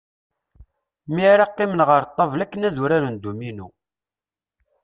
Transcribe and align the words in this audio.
Mi 1.13 1.23
ara 1.33 1.45
d-qqimen 1.47 1.85
ɣer 1.89 2.03
ṭṭabla 2.09 2.41
akken 2.43 2.65
ad 2.67 2.75
uraren 2.83 3.15
dduminu. 3.17 3.67